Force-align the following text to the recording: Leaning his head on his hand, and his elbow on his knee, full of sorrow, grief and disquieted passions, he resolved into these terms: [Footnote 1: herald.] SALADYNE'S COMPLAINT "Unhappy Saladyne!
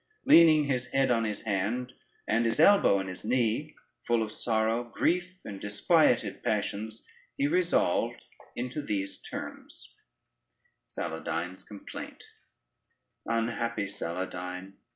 Leaning 0.25 0.63
his 0.63 0.87
head 0.87 1.11
on 1.11 1.25
his 1.25 1.43
hand, 1.43 1.93
and 2.27 2.45
his 2.45 2.59
elbow 2.59 2.97
on 2.97 3.05
his 3.05 3.23
knee, 3.23 3.75
full 4.01 4.23
of 4.23 4.31
sorrow, 4.31 4.83
grief 4.83 5.45
and 5.45 5.61
disquieted 5.61 6.41
passions, 6.41 7.05
he 7.37 7.45
resolved 7.47 8.25
into 8.55 8.81
these 8.81 9.19
terms: 9.19 9.93
[Footnote 10.89 11.03
1: 11.03 11.11
herald.] 11.11 11.23
SALADYNE'S 11.27 11.63
COMPLAINT 11.65 12.23
"Unhappy 13.27 13.85
Saladyne! 13.85 14.73